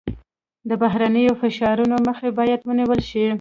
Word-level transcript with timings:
د 0.69 0.71
بهرنیو 0.81 1.37
فشارونو 1.41 1.95
مخه 2.07 2.27
باید 2.37 2.59
ونیول 2.67 2.99
شي. 3.09 3.25